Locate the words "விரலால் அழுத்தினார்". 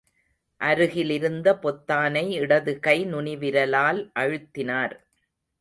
3.35-4.95